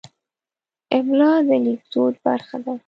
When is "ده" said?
2.63-2.73